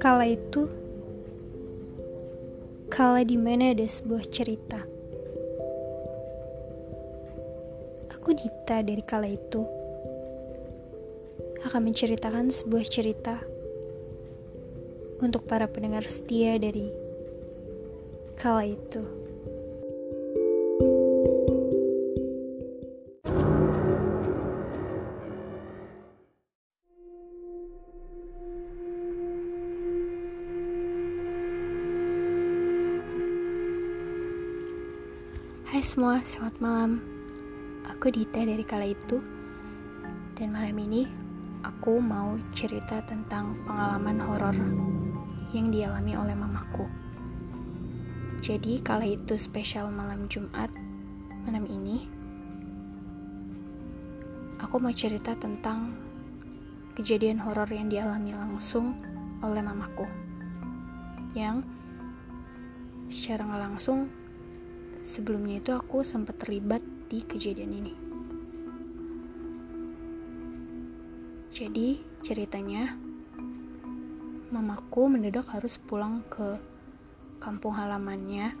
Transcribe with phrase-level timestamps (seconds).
[0.00, 0.64] Kala itu,
[2.88, 4.80] kala di mana ada sebuah cerita.
[8.16, 9.60] Aku Dita dari kala itu
[11.68, 13.44] akan menceritakan sebuah cerita
[15.20, 16.88] untuk para pendengar setia dari
[18.40, 19.19] kala itu.
[35.90, 37.02] Semua, selamat malam.
[37.82, 39.18] Aku Dita dari kala itu.
[40.38, 41.02] Dan malam ini
[41.66, 44.54] aku mau cerita tentang pengalaman horor
[45.50, 46.86] yang dialami oleh mamaku.
[48.38, 50.70] Jadi kala itu spesial malam Jumat
[51.42, 52.06] malam ini
[54.62, 55.90] aku mau cerita tentang
[56.94, 58.94] kejadian horor yang dialami langsung
[59.42, 60.06] oleh mamaku.
[61.34, 61.66] Yang
[63.10, 64.19] secara langsung
[65.00, 67.94] sebelumnya itu aku sempat terlibat di kejadian ini.
[71.50, 72.94] Jadi ceritanya,
[74.54, 76.56] mamaku mendadak harus pulang ke
[77.42, 78.54] kampung halamannya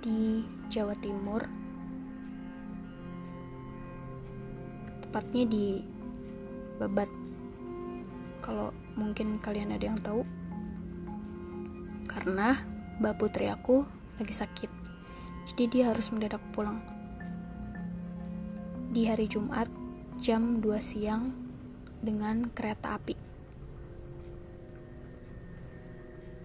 [0.00, 1.44] di Jawa Timur.
[5.04, 5.84] Tepatnya di
[6.80, 7.10] Babat.
[8.40, 10.24] Kalau mungkin kalian ada yang tahu.
[12.08, 12.56] Karena
[12.98, 14.70] Mbak Putri aku lagi sakit.
[15.48, 16.84] Jadi dia harus mendadak pulang.
[18.92, 19.66] Di hari Jumat
[20.20, 21.32] jam 2 siang
[22.04, 23.16] dengan kereta api.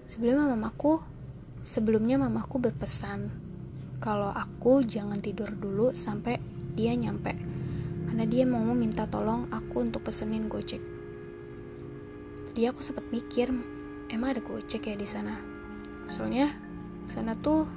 [0.07, 1.03] Sebelumnya mamaku,
[1.59, 3.27] sebelumnya mamaku berpesan
[3.99, 6.39] kalau aku jangan tidur dulu sampai
[6.71, 7.35] dia nyampe.
[8.07, 10.79] Karena dia mau minta tolong aku untuk pesenin Gojek.
[12.47, 13.51] Tadi aku sempat mikir,
[14.07, 15.35] emang ada Gojek ya di sana?
[16.07, 16.64] Soalnya
[17.05, 17.69] sana tuh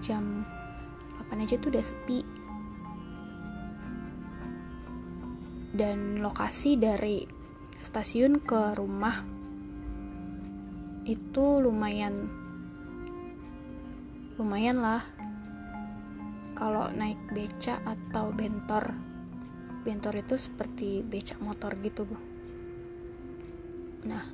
[0.00, 0.46] jam
[1.28, 2.20] 8 aja tuh udah sepi.
[5.70, 7.22] Dan lokasi dari
[7.78, 9.22] stasiun ke rumah
[11.06, 12.30] itu lumayan
[14.38, 15.02] lumayan lah.
[16.58, 18.92] Kalau naik beca atau bentor
[19.80, 22.16] bentor itu seperti becak motor gitu bu.
[24.04, 24.24] Nah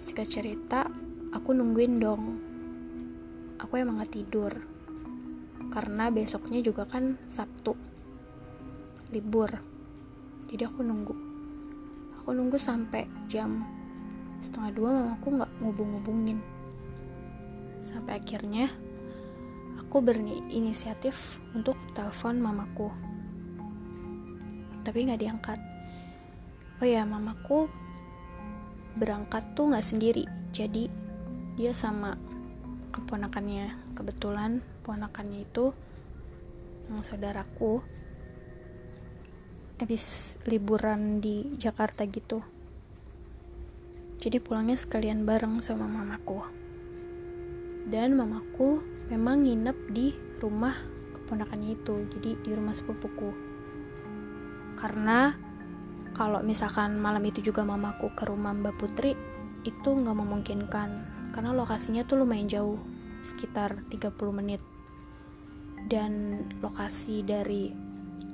[0.00, 0.88] singkat cerita
[1.36, 2.51] aku nungguin dong
[3.62, 4.52] aku emang gak tidur.
[5.70, 7.72] Karena besoknya juga kan Sabtu
[9.12, 9.48] libur.
[10.48, 11.14] Jadi aku nunggu.
[12.20, 13.64] Aku nunggu sampai jam
[14.42, 16.38] setengah dua mamaku nggak ngubung-ngubungin.
[17.78, 18.72] Sampai akhirnya
[19.78, 22.88] aku berinisiatif untuk telepon mamaku.
[24.82, 25.60] Tapi nggak diangkat.
[26.82, 27.70] Oh ya mamaku
[28.98, 30.24] berangkat tuh nggak sendiri.
[30.52, 30.90] Jadi
[31.56, 32.16] dia sama
[32.92, 35.72] keponakannya kebetulan ponakannya itu
[36.92, 37.80] yang saudaraku
[39.80, 42.44] habis liburan di Jakarta gitu.
[44.22, 46.46] Jadi pulangnya sekalian bareng sama mamaku.
[47.82, 48.78] Dan mamaku
[49.10, 50.70] memang nginep di rumah
[51.18, 53.34] keponakannya itu jadi di rumah sepupuku.
[54.78, 55.34] Karena
[56.14, 59.18] kalau misalkan malam itu juga mamaku ke rumah Mbak Putri
[59.66, 60.88] itu nggak memungkinkan
[61.32, 62.78] karena lokasinya tuh lumayan jauh
[63.24, 64.62] sekitar 30 menit.
[65.82, 67.72] Dan lokasi dari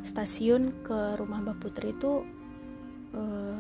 [0.05, 2.27] stasiun ke rumah Mbak Putri itu
[3.17, 3.59] uh,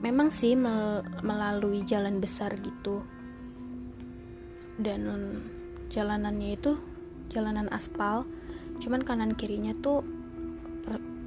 [0.00, 3.04] memang sih mel melalui jalan besar gitu.
[4.80, 5.04] Dan
[5.92, 6.78] jalanannya itu
[7.28, 8.26] jalanan aspal
[8.82, 10.02] cuman kanan kirinya tuh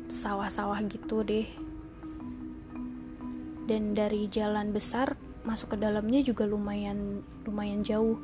[0.08, 1.48] sawah-sawah gitu deh.
[3.68, 8.20] Dan dari jalan besar masuk ke dalamnya juga lumayan lumayan jauh.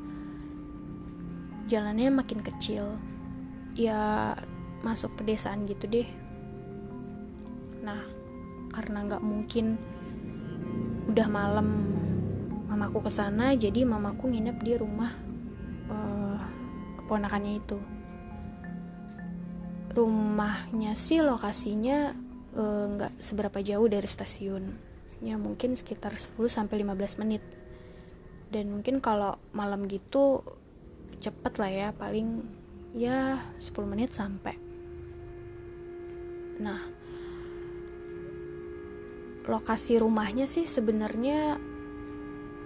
[1.64, 3.00] Jalannya makin kecil.
[3.72, 4.36] Ya
[4.84, 6.04] masuk pedesaan gitu deh.
[7.80, 8.04] Nah
[8.68, 9.80] karena nggak mungkin
[11.08, 11.68] udah malam
[12.68, 15.12] mamaku ke sana jadi mamaku nginep di rumah
[15.88, 16.36] uh,
[17.00, 17.80] keponakannya itu.
[19.94, 22.10] Rumahnya sih lokasinya
[22.58, 27.42] eh, nggak uh, seberapa jauh dari stasiun ya mungkin sekitar 10 sampai 15 menit.
[28.50, 30.42] Dan mungkin kalau malam gitu
[31.18, 32.42] cepet lah ya paling
[32.94, 34.54] ya 10 menit sampai.
[36.62, 36.80] Nah
[39.44, 41.60] lokasi rumahnya sih sebenarnya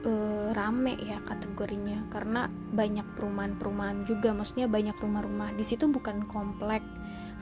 [0.06, 0.12] e,
[0.54, 4.36] rame ya kategorinya karena banyak perumahan-perumahan juga.
[4.36, 5.56] Maksudnya banyak rumah-rumah.
[5.56, 6.84] Di situ bukan komplek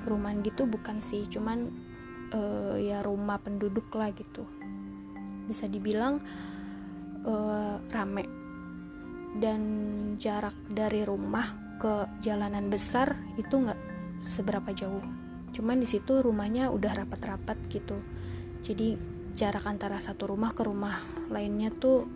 [0.07, 1.27] perumahan gitu bukan sih.
[1.29, 1.69] Cuman
[2.33, 2.41] e,
[2.87, 4.56] ya rumah penduduk lah gitu
[5.47, 6.21] bisa dibilang
[7.25, 8.25] uh, rame.
[9.37, 9.61] Dan
[10.17, 11.45] jarak dari rumah
[11.77, 13.81] ke jalanan besar itu nggak
[14.19, 15.05] seberapa jauh.
[15.53, 17.97] Cuman di situ rumahnya udah rapat-rapat gitu.
[18.61, 18.97] Jadi
[19.37, 22.09] jarak antara satu rumah ke rumah lainnya tuh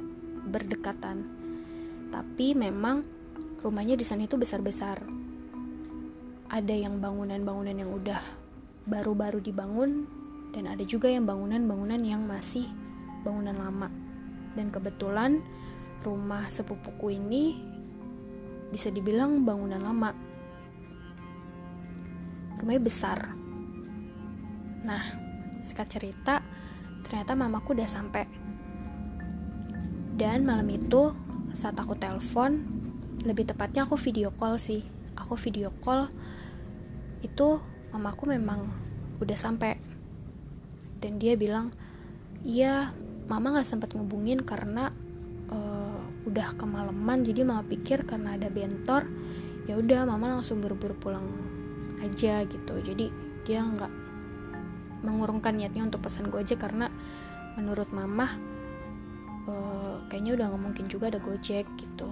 [0.48, 1.24] berdekatan.
[2.10, 3.04] Tapi memang
[3.60, 5.04] rumahnya di sana itu besar-besar.
[6.50, 8.18] Ada yang bangunan-bangunan yang udah
[8.88, 10.08] baru-baru dibangun
[10.50, 12.66] dan ada juga yang bangunan-bangunan yang masih
[13.22, 13.88] bangunan lama.
[14.56, 15.40] Dan kebetulan
[16.02, 17.60] rumah sepupuku ini
[18.70, 20.10] bisa dibilang bangunan lama.
[22.60, 23.18] Rumahnya besar.
[24.86, 25.04] Nah
[25.60, 26.40] singkat cerita
[27.04, 28.24] ternyata mamaku udah sampai.
[30.16, 31.16] Dan malam itu
[31.56, 32.62] saat aku telepon
[33.24, 34.84] lebih tepatnya aku video call sih.
[35.16, 36.08] Aku video call
[37.20, 37.60] itu
[37.92, 38.68] mamaku memang
[39.20, 39.76] udah sampai.
[41.00, 41.72] Dan dia bilang
[42.44, 42.92] iya
[43.30, 44.90] mama nggak sempat ngubungin karena
[46.30, 49.08] udah kemalaman jadi mama pikir karena ada bentor
[49.64, 51.26] ya udah mama langsung buru-buru pulang
[52.04, 52.74] aja gitu.
[52.80, 53.08] Jadi
[53.42, 53.92] dia nggak
[55.00, 56.92] mengurungkan niatnya untuk pesan aja karena
[57.56, 58.28] menurut mama
[59.48, 62.10] uh, kayaknya udah nggak mungkin juga ada gojek gitu.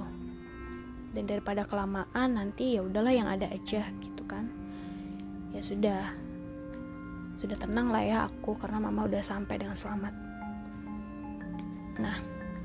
[1.14, 4.48] Dan daripada kelamaan nanti ya udahlah yang ada aja gitu kan.
[5.52, 6.16] Ya sudah
[7.38, 10.27] sudah tenang lah ya aku karena mama udah sampai dengan selamat
[11.98, 12.14] nah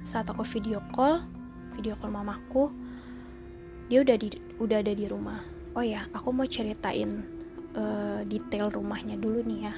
[0.06, 1.26] saat aku video call
[1.74, 2.70] video call mamaku
[3.94, 4.28] dia udah di
[4.58, 5.44] udah ada di rumah.
[5.76, 7.26] Oh ya aku mau ceritain
[7.76, 9.76] uh, detail rumahnya dulu nih ya.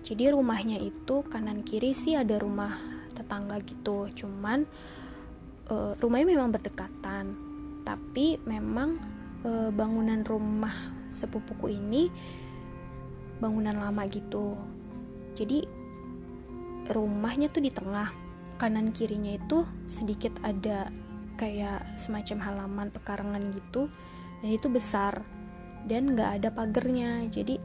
[0.00, 2.72] Jadi rumahnya itu kanan kiri sih ada rumah
[3.12, 4.08] tetangga gitu.
[4.14, 4.64] Cuman
[5.68, 7.36] uh, rumahnya memang berdekatan.
[7.84, 8.96] Tapi memang
[9.42, 10.72] uh, bangunan rumah
[11.10, 12.08] sepupuku ini
[13.42, 14.56] bangunan lama gitu.
[15.34, 15.64] Jadi
[16.90, 18.10] rumahnya tuh di tengah.
[18.60, 20.92] Kanan kirinya itu sedikit ada
[21.40, 23.88] kayak semacam halaman pekarangan gitu
[24.44, 25.24] dan itu besar
[25.88, 27.24] dan nggak ada pagernya.
[27.32, 27.56] Jadi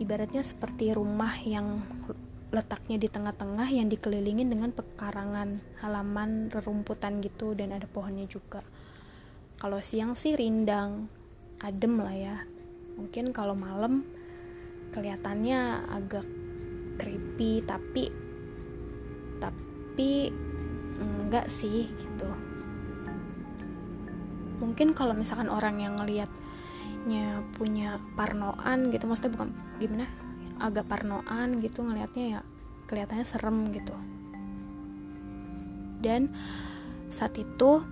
[0.00, 1.84] ibaratnya seperti rumah yang
[2.54, 8.62] letaknya di tengah-tengah yang dikelilingin dengan pekarangan halaman rerumputan gitu dan ada pohonnya juga.
[9.58, 11.10] Kalau siang sih rindang
[11.60, 12.36] adem lah ya.
[12.94, 14.06] Mungkin kalau malam
[14.94, 16.24] kelihatannya agak
[16.96, 18.23] creepy tapi
[19.94, 20.34] tapi
[20.98, 22.26] enggak sih gitu.
[24.58, 30.10] Mungkin kalau misalkan orang yang ngelihatnya punya parnoan gitu maksudnya bukan gimana?
[30.58, 32.40] Agak parnoan gitu ngelihatnya ya
[32.90, 33.94] kelihatannya serem gitu.
[36.02, 36.34] Dan
[37.06, 37.86] saat itu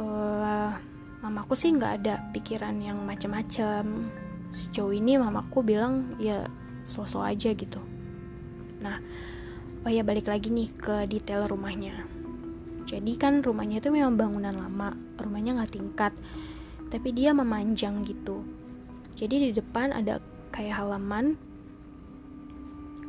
[0.00, 0.72] uh,
[1.20, 4.08] mamaku sih nggak ada pikiran yang macam-macam
[4.56, 6.48] sejauh ini mamaku bilang ya
[6.88, 7.84] sosok aja gitu.
[8.80, 8.96] Nah
[9.84, 12.08] oh ya balik lagi nih ke detail rumahnya.
[12.84, 16.12] Jadi kan rumahnya itu memang bangunan lama rumahnya nggak tingkat
[16.88, 18.44] tapi dia memanjang gitu.
[19.16, 20.20] Jadi di depan ada
[20.52, 21.36] kayak halaman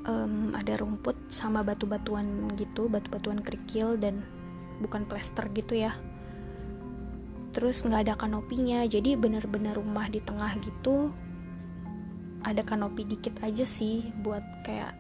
[0.04, 4.24] um, ada rumput sama batu-batuan gitu batu-batuan kerikil dan
[4.84, 5.96] bukan plester gitu ya.
[7.56, 11.16] Terus nggak ada kanopinya jadi bener-bener rumah di tengah gitu
[12.46, 14.94] ada kanopi dikit aja sih buat kayak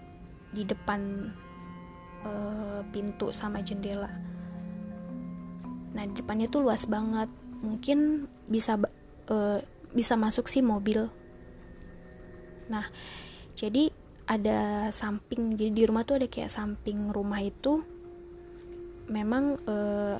[0.56, 1.30] di depan
[2.26, 4.10] uh, pintu sama jendela.
[5.96, 7.30] Nah di depannya tuh luas banget.
[7.64, 8.76] Mungkin bisa
[9.32, 9.60] uh,
[9.96, 11.08] bisa masuk sih mobil.
[12.68, 12.90] Nah
[13.56, 13.94] jadi
[14.26, 17.86] ada samping jadi di rumah tuh ada kayak samping rumah itu
[19.06, 20.18] memang uh,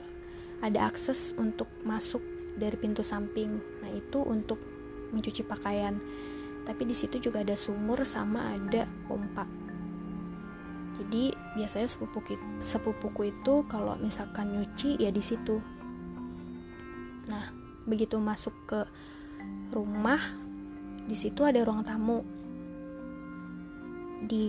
[0.62, 2.22] ada akses untuk masuk
[2.56, 3.60] dari pintu samping.
[3.84, 4.62] Nah itu untuk
[5.12, 5.98] mencuci pakaian.
[6.66, 9.65] Tapi di situ juga ada sumur sama ada pompa
[10.96, 15.60] jadi biasanya sepupuku sepupuku itu kalau misalkan nyuci ya di situ.
[17.28, 17.52] Nah
[17.84, 18.80] begitu masuk ke
[19.76, 20.20] rumah
[21.06, 22.24] di situ ada ruang tamu.
[24.26, 24.48] Di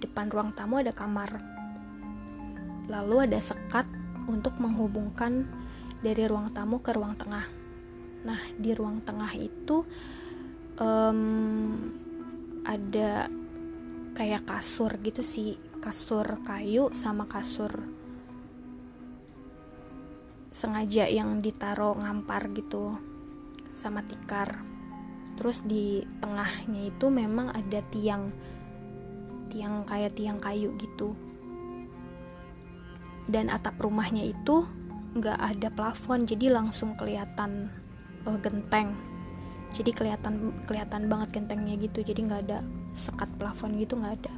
[0.00, 1.36] depan ruang tamu ada kamar.
[2.88, 3.84] Lalu ada sekat
[4.24, 5.44] untuk menghubungkan
[6.00, 7.44] dari ruang tamu ke ruang tengah.
[8.24, 9.84] Nah di ruang tengah itu
[10.80, 11.20] um,
[12.64, 13.28] ada
[14.14, 15.60] kayak kasur gitu sih.
[15.82, 18.04] Kasur kayu sama kasur
[20.54, 22.94] sengaja yang ditaruh ngampar gitu
[23.74, 24.62] sama tikar.
[25.34, 28.30] Terus di tengahnya itu memang ada tiang
[29.50, 31.18] tiang kayak tiang kayu gitu.
[33.26, 34.62] Dan atap rumahnya itu
[35.18, 37.70] nggak ada plafon jadi langsung kelihatan
[38.22, 38.94] uh, genteng
[39.74, 42.58] jadi kelihatan kelihatan banget gentengnya gitu jadi nggak ada
[42.94, 44.34] sekat plafon gitu nggak ada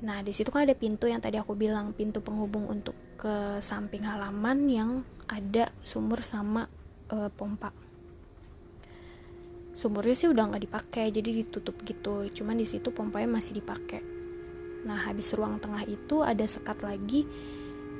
[0.00, 4.08] Nah, di situ kan ada pintu yang tadi aku bilang, pintu penghubung untuk ke samping
[4.08, 4.90] halaman yang
[5.28, 6.72] ada sumur sama
[7.12, 7.68] e, pompa.
[9.76, 12.32] Sumurnya sih udah nggak dipakai, jadi ditutup gitu.
[12.32, 14.00] Cuman di situ pompanya masih dipakai.
[14.88, 17.28] Nah, habis ruang tengah itu ada sekat lagi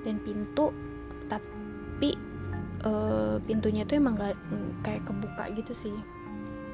[0.00, 0.73] dan pintu,
[1.28, 2.16] tapi
[2.80, 2.92] e,
[3.44, 4.37] pintunya itu emang gak,
[4.84, 5.94] kayak kebuka gitu sih.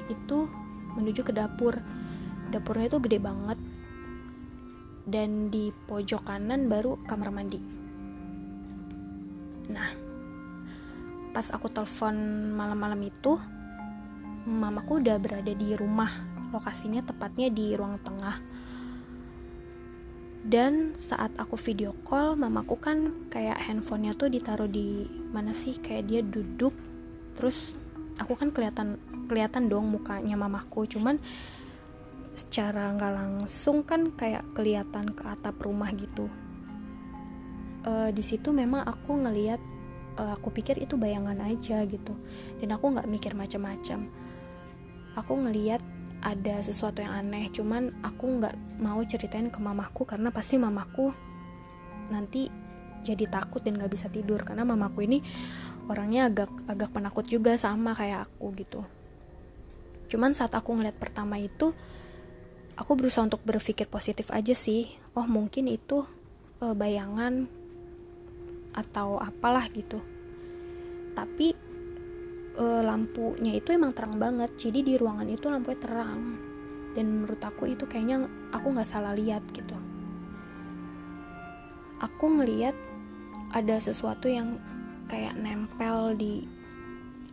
[0.07, 0.51] Itu
[0.97, 1.79] menuju ke dapur.
[2.51, 3.59] Dapurnya itu gede banget
[5.07, 7.63] dan di pojok kanan baru kamar mandi.
[9.71, 9.91] Nah,
[11.31, 12.15] pas aku telepon
[12.59, 13.39] malam-malam itu,
[14.47, 16.11] mamaku udah berada di rumah.
[16.51, 18.39] Lokasinya tepatnya di ruang tengah.
[20.47, 25.03] Dan saat aku video call, mamaku kan kayak handphonenya tuh ditaruh di
[25.35, 25.75] mana sih?
[25.75, 26.71] Kayak dia duduk,
[27.35, 27.75] terus
[28.23, 28.95] aku kan kelihatan
[29.27, 30.87] kelihatan dong mukanya mamaku.
[30.87, 31.19] Cuman
[32.37, 36.29] secara nggak langsung kan kayak kelihatan ke atap rumah gitu
[37.89, 39.63] uh, di situ memang aku ngeliat
[40.21, 42.13] uh, aku pikir itu bayangan aja gitu
[42.61, 44.11] dan aku nggak mikir macam-macam
[45.17, 45.81] aku ngeliat
[46.27, 47.47] ada sesuatu yang aneh.
[47.55, 51.15] Cuman aku nggak mau ceritain ke mamaku karena pasti mamaku
[52.11, 52.51] nanti
[53.07, 54.43] jadi takut dan nggak bisa tidur.
[54.43, 55.23] Karena mamaku ini
[55.87, 58.83] orangnya agak agak penakut juga sama kayak aku gitu.
[60.11, 61.71] Cuman saat aku ngeliat pertama itu
[62.75, 64.91] aku berusaha untuk berpikir positif aja sih.
[65.15, 66.03] Oh mungkin itu
[66.59, 67.47] uh, bayangan
[68.75, 70.03] atau apalah gitu.
[71.15, 71.66] Tapi
[72.57, 74.51] uh, lampunya itu emang terang banget.
[74.57, 76.21] Jadi di ruangan itu lampunya terang.
[76.97, 79.77] Dan menurut aku itu kayaknya aku nggak salah lihat gitu.
[82.01, 82.77] Aku ngeliat
[83.53, 84.61] ada sesuatu yang
[85.09, 86.45] kayak nempel di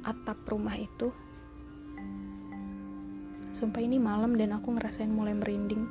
[0.03, 1.09] atap rumah itu.
[3.53, 5.87] Sumpah ini malam dan aku ngerasain mulai merinding.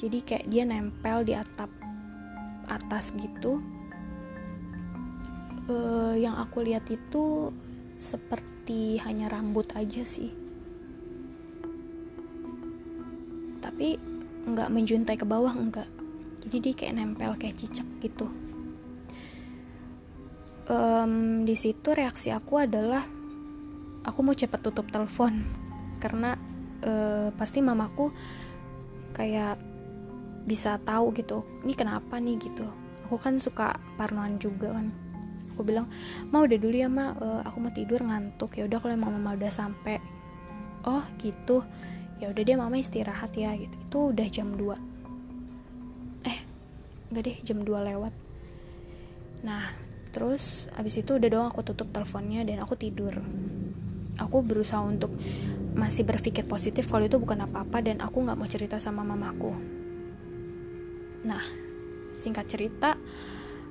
[0.00, 1.70] Jadi kayak dia nempel di atap
[2.66, 3.62] atas gitu.
[5.64, 7.48] Uh, yang aku lihat itu
[8.04, 10.28] seperti hanya rambut aja sih.
[13.64, 13.96] Tapi
[14.44, 15.88] nggak menjuntai ke bawah enggak
[16.44, 18.28] jadi dia kayak nempel kayak cicak gitu.
[20.68, 23.00] Um, di situ reaksi aku adalah
[24.04, 25.40] aku mau cepet tutup telepon.
[25.96, 26.36] Karena
[26.84, 28.12] uh, pasti mamaku
[29.16, 29.56] kayak
[30.44, 32.36] bisa tahu gitu ini kenapa nih?
[32.36, 32.68] gitu.
[33.08, 34.92] Aku kan suka parnoan juga kan
[35.54, 35.86] aku bilang
[36.34, 37.14] mau udah dulu ya ma.
[37.14, 38.58] Uh, aku mau tidur ngantuk.
[38.58, 40.02] Ya udah kalau emang mama udah sampai
[40.84, 41.62] oh gitu.
[42.18, 43.54] Ya udah dia mama istirahat ya.
[43.54, 43.74] Gitu.
[43.78, 46.38] Itu udah jam 2 eh
[47.14, 48.12] enggak deh jam 2 lewat.
[49.46, 49.70] Nah
[50.10, 53.14] terus abis itu udah doang aku tutup teleponnya dan aku tidur.
[54.18, 55.10] Aku berusaha untuk
[55.74, 59.50] masih berpikir positif kalau itu bukan apa-apa dan aku nggak mau cerita sama mamaku.
[61.26, 61.42] Nah,
[62.14, 62.94] singkat cerita,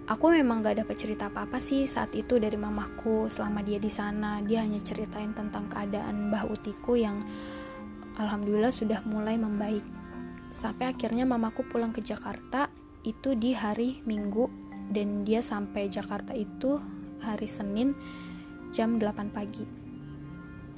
[0.07, 4.39] aku memang gak dapat cerita apa-apa sih saat itu dari mamaku selama dia di sana.
[4.43, 7.21] Dia hanya ceritain tentang keadaan Mbah Utiku yang
[8.19, 9.85] alhamdulillah sudah mulai membaik.
[10.53, 12.69] Sampai akhirnya mamaku pulang ke Jakarta
[13.03, 14.47] itu di hari Minggu
[14.91, 16.77] dan dia sampai Jakarta itu
[17.23, 17.95] hari Senin
[18.73, 19.83] jam 8 pagi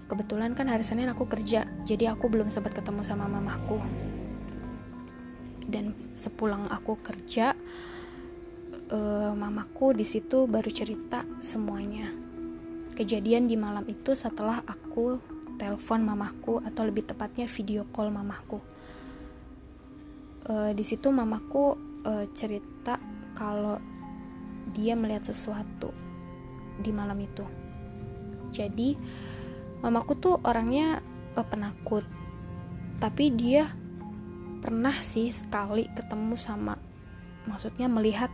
[0.05, 3.81] kebetulan kan hari Senin aku kerja jadi aku belum sempat ketemu sama mamaku
[5.65, 7.57] dan sepulang aku kerja
[8.91, 12.11] uh, mamaku di situ baru cerita semuanya.
[12.95, 15.19] Kejadian di malam itu setelah aku
[15.55, 18.59] telepon mamaku atau lebih tepatnya video call mamaku.
[20.45, 21.73] Uh, di situ mamaku
[22.05, 23.01] uh, cerita
[23.33, 23.81] kalau
[24.75, 25.91] dia melihat sesuatu
[26.79, 27.45] di malam itu.
[28.51, 28.95] Jadi
[29.81, 31.01] mamaku tuh orangnya
[31.35, 32.05] uh, penakut.
[32.95, 33.67] Tapi dia
[34.63, 36.73] pernah sih sekali ketemu sama
[37.45, 38.33] maksudnya melihat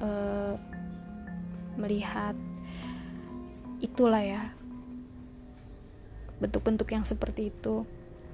[0.00, 0.54] uh,
[1.76, 2.34] melihat
[3.82, 4.54] itulah ya.
[6.40, 7.86] Bentuk-bentuk yang seperti itu.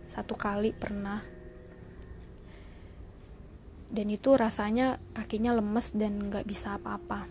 [0.07, 1.21] Satu kali pernah.
[3.91, 7.27] Dan itu rasanya kakinya lemes dan nggak bisa apa-apa.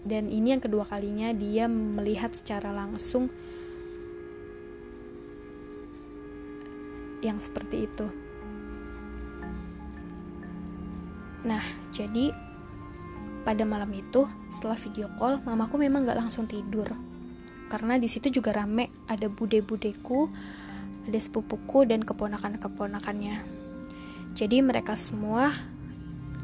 [0.00, 3.28] Dan ini yang kedua kalinya dia melihat secara langsung
[7.20, 8.08] yang seperti itu.
[11.44, 12.32] Nah, jadi
[13.42, 16.92] pada malam itu setelah video call, mamaku memang gak langsung tidur
[17.70, 20.26] karena di situ juga rame ada bude-budeku,
[21.06, 23.38] ada sepupuku dan keponakan-keponakannya.
[24.34, 25.54] Jadi mereka semua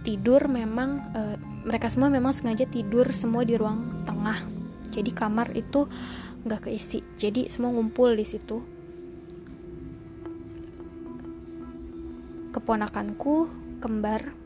[0.07, 1.21] tidur memang e,
[1.67, 4.39] mereka semua memang sengaja tidur semua di ruang tengah.
[4.95, 5.91] Jadi kamar itu
[6.47, 7.03] nggak keisi.
[7.19, 8.63] Jadi semua ngumpul di situ
[12.55, 13.51] keponakanku,
[13.83, 14.46] kembar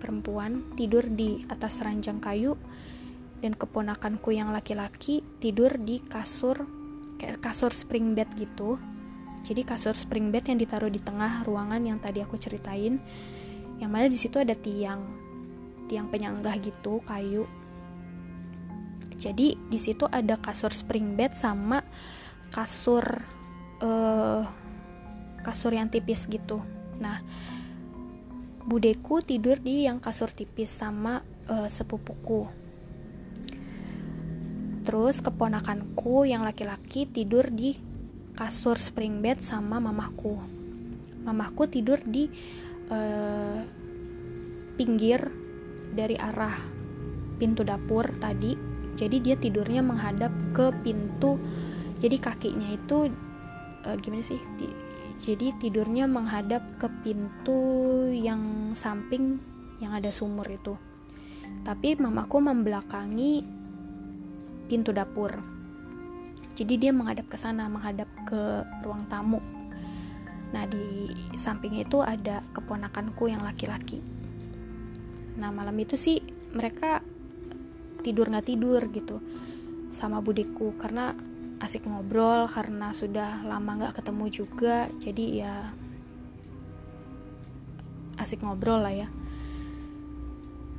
[0.00, 2.56] perempuan tidur di atas ranjang kayu
[3.44, 6.64] dan keponakanku yang laki-laki tidur di kasur
[7.20, 8.80] kayak kasur spring bed gitu.
[9.44, 13.00] Jadi kasur spring bed yang ditaruh di tengah ruangan yang tadi aku ceritain
[13.80, 15.00] yang mana di situ ada tiang
[15.88, 17.48] tiang penyanggah gitu kayu.
[19.20, 21.84] Jadi di situ ada kasur spring bed sama
[22.52, 23.04] kasur
[23.84, 24.44] uh,
[25.40, 26.60] kasur yang tipis gitu.
[27.00, 27.20] Nah
[28.70, 32.46] budeku tidur di yang kasur tipis sama uh, sepupuku.
[34.86, 37.74] Terus keponakanku yang laki-laki tidur di
[38.38, 40.60] kasur spring bed sama mamaku
[41.24, 42.28] mamaku tidur di
[42.88, 43.60] uh,
[44.76, 45.20] pinggir
[45.92, 46.56] dari arah
[47.36, 48.56] pintu dapur tadi.
[48.96, 51.40] Jadi dia tidurnya menghadap ke pintu.
[52.00, 53.08] Jadi kakinya itu
[53.84, 54.40] uh, gimana sih
[55.20, 57.60] jadi tidurnya menghadap ke pintu
[58.08, 59.36] yang samping
[59.76, 60.80] yang ada sumur itu.
[61.60, 63.44] Tapi mamaku membelakangi
[64.64, 65.36] pintu dapur.
[66.56, 69.44] Jadi dia menghadap ke sana menghadap ke ruang tamu.
[70.56, 74.00] Nah di samping itu ada keponakanku yang laki-laki.
[75.36, 76.16] Nah malam itu sih
[76.56, 77.04] mereka
[78.00, 79.20] tidur nggak tidur gitu
[79.92, 80.72] sama budiku.
[80.80, 81.12] Karena
[81.60, 84.88] asik ngobrol karena sudah lama nggak ketemu juga.
[84.96, 85.70] Jadi ya
[88.16, 89.08] asik ngobrol lah ya.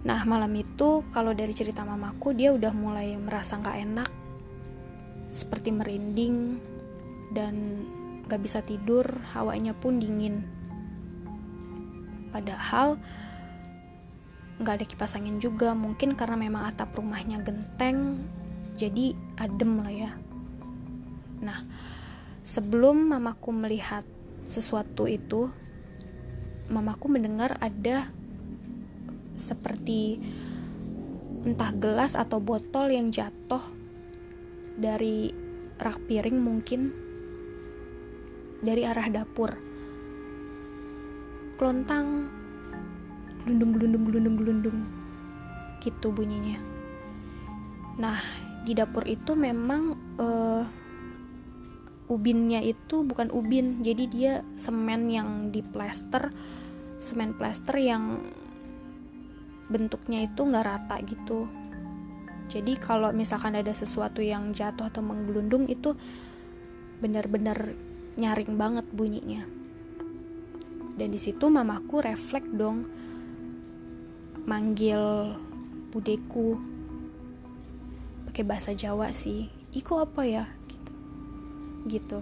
[0.02, 4.10] Nah malam itu kalau dari cerita mamaku dia udah mulai merasa nggak enak
[5.32, 6.60] seperti merinding
[7.32, 7.86] dan
[8.28, 10.44] gak bisa tidur hawanya pun dingin.
[12.34, 13.00] Padahal
[14.62, 18.30] nggak ada kipas angin juga mungkin karena memang atap rumahnya genteng
[18.78, 20.12] jadi adem lah ya
[21.42, 21.66] nah
[22.46, 24.06] sebelum mamaku melihat
[24.46, 25.50] sesuatu itu
[26.72, 28.08] mamaku mendengar ada
[29.36, 30.22] seperti
[31.42, 33.62] entah gelas atau botol yang jatuh
[34.78, 35.34] dari
[35.82, 36.94] rak piring mungkin
[38.62, 39.58] dari arah dapur.
[41.58, 42.30] Kelontang
[43.42, 44.78] gelundung gelundung gelundung gelundung
[45.82, 46.62] gitu bunyinya.
[47.98, 48.22] Nah
[48.62, 50.64] di dapur itu memang uh,
[52.12, 56.36] ubinnya itu bukan ubin jadi dia semen yang diplester
[57.00, 58.20] semen plester yang
[59.72, 61.48] bentuknya itu nggak rata gitu.
[62.52, 65.96] Jadi kalau misalkan ada sesuatu yang jatuh atau menggelundung itu
[67.00, 67.72] benar-benar
[68.20, 69.48] nyaring banget bunyinya.
[71.00, 72.84] Dan di situ mamaku refleks dong
[74.44, 75.34] manggil
[75.96, 76.60] budeku
[78.28, 80.50] pakai bahasa Jawa sih Iko apa ya
[81.88, 82.22] gitu.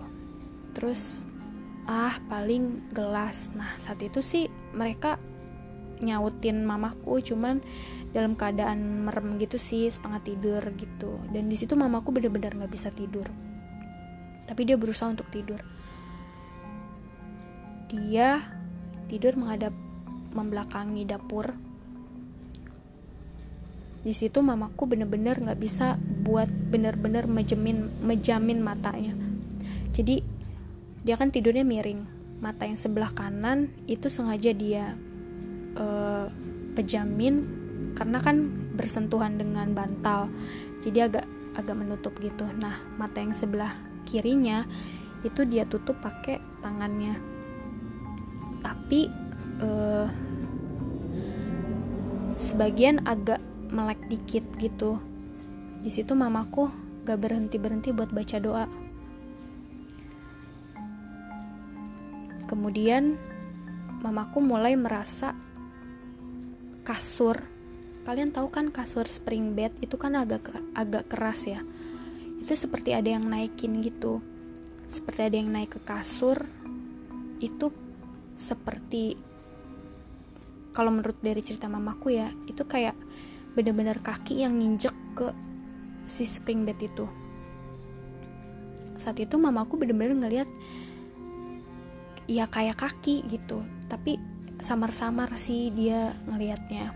[0.76, 1.24] Terus
[1.90, 3.50] ah paling gelas.
[3.58, 4.46] Nah saat itu sih
[4.78, 5.18] mereka
[6.00, 7.60] nyautin mamaku cuman
[8.10, 11.20] dalam keadaan merem gitu sih setengah tidur gitu.
[11.34, 13.26] Dan di situ mamaku bener-bener nggak bisa tidur.
[14.46, 15.62] Tapi dia berusaha untuk tidur.
[17.90, 18.42] Dia
[19.10, 19.74] tidur menghadap
[20.34, 21.58] membelakangi dapur.
[24.00, 29.29] Di situ mamaku bener-bener nggak bisa buat bener-bener mejamin mejamin matanya
[29.94, 30.22] jadi
[31.04, 32.06] dia kan tidurnya miring.
[32.40, 34.96] Mata yang sebelah kanan itu sengaja dia
[35.76, 36.32] uh,
[36.76, 37.44] pejamin
[37.96, 38.48] karena kan
[38.80, 40.32] bersentuhan dengan bantal.
[40.80, 41.26] Jadi agak
[41.60, 42.48] agak menutup gitu.
[42.48, 43.76] Nah mata yang sebelah
[44.08, 44.64] kirinya
[45.28, 47.20] itu dia tutup pakai tangannya.
[48.64, 49.12] Tapi
[49.60, 50.08] uh,
[52.40, 55.04] sebagian agak melek dikit gitu.
[55.84, 56.72] Di situ mamaku
[57.08, 58.66] gak berhenti berhenti buat baca doa
[62.50, 63.14] kemudian
[64.02, 65.38] mamaku mulai merasa
[66.82, 67.38] kasur.
[68.02, 71.62] Kalian tahu kan kasur spring bed itu kan agak agak keras ya?
[72.42, 74.26] Itu seperti ada yang naikin gitu.
[74.90, 76.42] Seperti ada yang naik ke kasur
[77.38, 77.70] itu
[78.34, 79.14] seperti
[80.74, 82.98] kalau menurut dari cerita mamaku ya itu kayak
[83.54, 85.30] bener-bener kaki yang nginjek ke
[86.10, 87.06] si spring bed itu.
[88.98, 90.50] Saat itu mamaku bener-bener ngeliat
[92.30, 93.66] ya kayak kaki gitu.
[93.90, 94.22] Tapi
[94.62, 96.94] samar-samar sih dia ngelihatnya.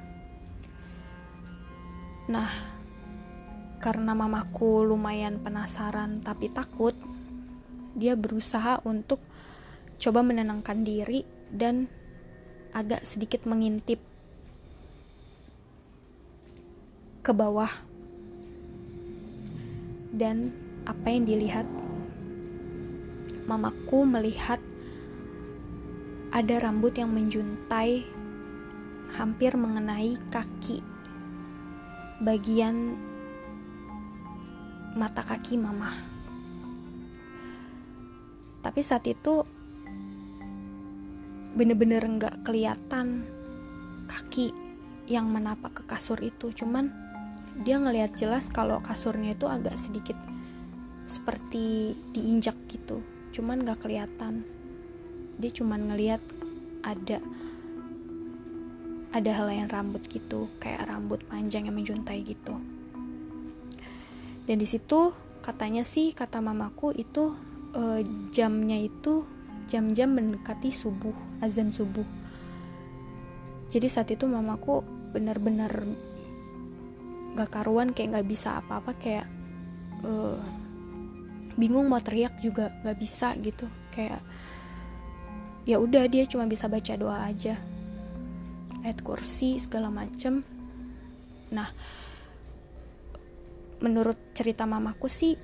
[2.30, 2.54] Nah
[3.82, 6.96] karena mamaku lumayan penasaran tapi takut
[7.98, 9.20] dia berusaha untuk
[9.98, 11.90] coba menenangkan diri dan
[12.74, 14.02] agak sedikit mengintip
[17.24, 17.70] ke bawah.
[20.14, 20.54] Dan
[20.86, 21.66] apa yang dilihat?
[23.50, 24.62] Mamaku melihat
[26.34, 28.10] ada rambut yang menjuntai
[29.14, 30.82] hampir mengenai kaki.
[32.26, 32.98] Bagian
[34.98, 35.94] mata kaki mama.
[38.66, 39.46] Tapi saat itu
[41.54, 43.30] bener-bener nggak kelihatan
[44.10, 44.50] kaki
[45.06, 46.50] yang menapak ke kasur itu.
[46.50, 46.90] Cuman
[47.62, 50.18] dia ngelihat jelas kalau kasurnya itu agak sedikit
[51.06, 53.06] seperti diinjak gitu.
[53.30, 54.63] Cuman nggak kelihatan
[55.38, 56.22] dia cuman ngelihat
[56.84, 57.18] ada
[59.14, 62.58] ada helaian rambut gitu kayak rambut panjang yang menjuntai gitu.
[64.44, 65.14] Dan di situ
[65.46, 67.38] katanya sih kata mamaku itu
[67.78, 68.02] uh,
[68.34, 69.24] jamnya itu
[69.70, 72.04] jam-jam mendekati subuh azan subuh.
[73.70, 74.82] Jadi saat itu mamaku
[75.14, 75.72] benar-benar
[77.34, 79.26] gak karuan kayak gak bisa apa-apa kayak
[80.06, 80.38] uh,
[81.54, 83.70] bingung mau teriak juga gak bisa gitu.
[83.94, 84.20] Kayak
[85.64, 87.56] ya udah dia cuma bisa baca doa aja.
[88.84, 90.44] Ayat kursi segala macem.
[91.52, 91.70] Nah
[93.84, 95.36] menurut cerita mamaku sih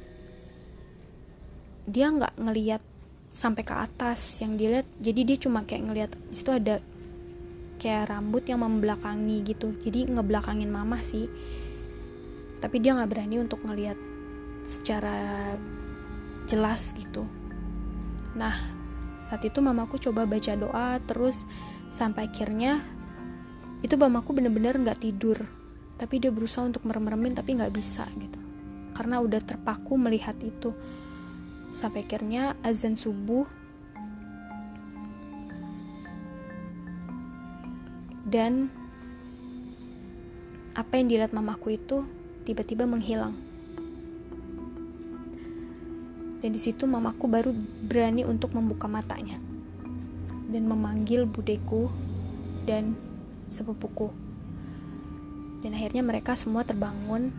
[1.90, 2.84] dia nggak ngeliat
[3.30, 4.86] sampai ke atas yang dilihat.
[5.00, 6.84] Jadi dia cuma kayak ngeliat situ ada
[7.80, 9.72] kayak rambut yang membelakangi gitu.
[9.82, 11.26] Jadi ngebelakangin mama sih.
[12.60, 13.96] Tapi dia nggak berani untuk ngeliat
[14.68, 15.56] secara
[16.44, 17.24] jelas gitu.
[18.36, 18.79] Nah
[19.20, 21.44] saat itu mamaku coba baca doa terus
[21.92, 22.80] sampai akhirnya
[23.84, 25.44] itu mamaku bener-bener nggak tidur.
[26.00, 28.40] Tapi dia berusaha untuk merem-meremin tapi nggak bisa gitu.
[28.96, 30.72] Karena udah terpaku melihat itu.
[31.76, 33.48] Sampai akhirnya azan subuh.
[38.24, 38.72] Dan
[40.78, 42.08] apa yang dilihat mamaku itu
[42.48, 43.49] tiba-tiba menghilang
[46.40, 47.52] dan di situ mamaku baru
[47.84, 49.40] berani untuk membuka matanya
[50.50, 51.92] dan memanggil budeku
[52.66, 52.98] dan
[53.52, 54.10] sepupuku.
[55.60, 57.30] Dan akhirnya mereka semua terbangun,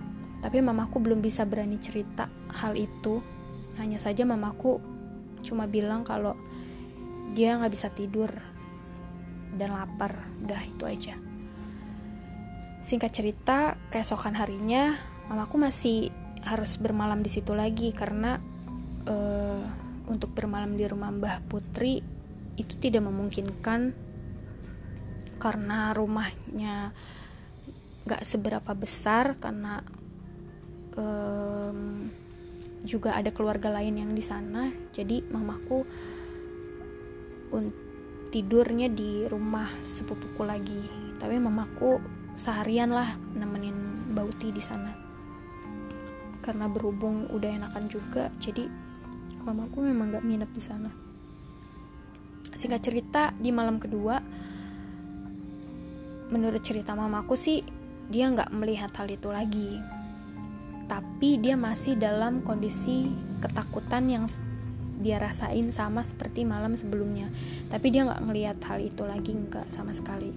[0.44, 3.24] tapi mamaku belum bisa berani cerita hal itu.
[3.80, 4.78] Hanya saja mamaku
[5.40, 6.36] cuma bilang kalau
[7.32, 8.28] dia nggak bisa tidur
[9.56, 11.14] dan lapar, udah itu aja.
[12.84, 13.58] Singkat cerita,
[13.88, 14.94] keesokan harinya
[15.32, 16.12] mamaku masih
[16.44, 18.40] harus bermalam di situ lagi karena
[19.06, 19.62] uh,
[20.10, 22.02] untuk bermalam di rumah Mbah Putri
[22.58, 23.94] itu tidak memungkinkan
[25.40, 26.92] karena rumahnya
[28.04, 29.80] gak seberapa besar karena
[30.98, 32.10] um,
[32.84, 34.68] juga ada keluarga lain yang di sana.
[34.92, 35.84] Jadi mamaku
[38.30, 40.80] tidurnya di rumah sepupuku lagi.
[41.16, 42.00] Tapi mamaku
[42.36, 44.90] seharian lah nemenin Bauti di sana.
[46.40, 48.89] Karena berhubung udah enakan juga jadi
[49.44, 50.90] mamaku memang gak nginep di sana.
[52.50, 54.20] Singkat cerita di malam kedua
[56.31, 57.59] menurut cerita mamaku sih
[58.11, 59.79] dia nggak melihat hal itu lagi.
[60.90, 63.07] Tapi dia masih dalam kondisi
[63.38, 64.24] ketakutan yang
[64.98, 67.31] dia rasain sama seperti malam sebelumnya.
[67.70, 70.35] Tapi dia nggak ngelihat hal itu lagi nggak sama sekali.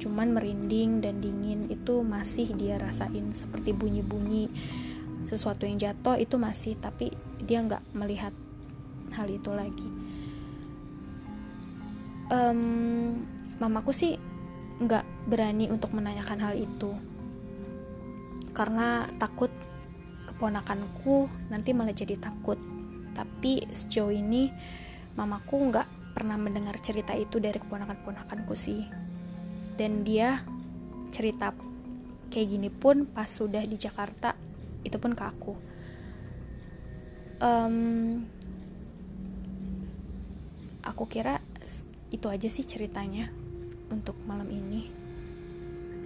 [0.00, 4.48] Cuman merinding dan dingin itu masih dia rasain seperti bunyi-bunyi
[5.24, 8.32] sesuatu yang jatuh itu masih tapi dia nggak melihat
[9.14, 9.88] hal itu lagi.
[12.30, 13.26] Um,
[13.58, 14.14] mamaku sih
[14.80, 16.94] nggak berani untuk menanyakan hal itu.
[18.54, 19.50] Karena takut
[20.30, 22.56] keponakanku nanti malah jadi takut.
[23.12, 24.48] Tapi sejauh ini
[25.18, 28.86] mamaku nggak pernah mendengar cerita itu dari keponakan-keponakanku sih.
[29.76, 30.40] Dan dia
[31.10, 31.52] cerita
[32.30, 34.49] kayak gini pun pas sudah di Jakarta
[34.84, 35.54] itu pun ke aku.
[37.40, 38.28] Um,
[40.84, 41.40] aku kira
[42.10, 43.30] itu aja sih ceritanya
[43.88, 44.90] untuk malam ini.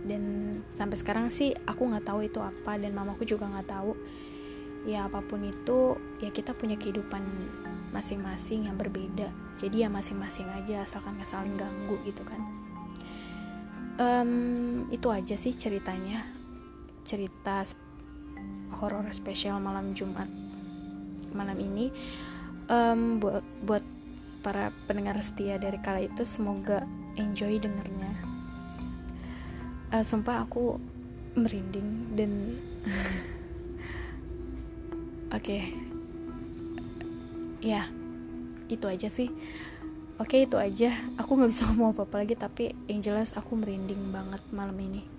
[0.05, 0.23] Dan
[0.69, 3.93] sampai sekarang sih aku nggak tahu itu apa dan mamaku juga nggak tahu.
[4.85, 7.25] Ya apa pun itu ya kita punya kehidupan
[7.91, 9.33] masing-masing yang berbeda.
[9.57, 12.41] Jadi ya masing-masing aja asalkan nggak saling ganggu gitu kan.
[13.95, 16.21] Um, itu aja sih ceritanya.
[17.05, 17.65] Cerita
[18.75, 20.27] horor spesial malam Jumat
[21.35, 21.91] malam ini.
[22.71, 23.85] Um, buat buat
[24.41, 26.87] para pendengar setia dari kala itu semoga
[27.19, 28.13] enjoy dengernya.
[29.93, 30.79] Uh, sumpah aku
[31.35, 32.33] merinding dan
[35.37, 35.43] oke.
[35.43, 35.75] Okay.
[37.65, 37.89] ya
[38.69, 39.29] itu aja sih.
[40.15, 40.95] Oke okay, itu aja.
[41.21, 45.14] Aku nggak bisa ngomong apa apa lagi tapi yang jelas aku merinding banget malam ini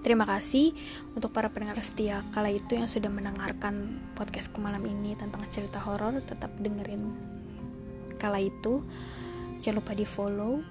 [0.00, 0.72] Terima kasih
[1.12, 6.16] untuk para pendengar setia kala itu yang sudah mendengarkan podcastku malam ini tentang cerita horor.
[6.24, 7.12] Tetap dengerin
[8.16, 8.80] kala itu
[9.60, 10.64] jangan lupa di follow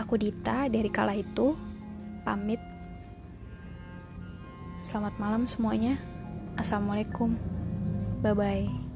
[0.00, 1.56] Aku Dita dari kala itu
[2.22, 2.60] pamit.
[4.80, 6.00] Selamat malam semuanya.
[6.56, 7.36] Assalamualaikum.
[8.24, 8.89] Bye bye.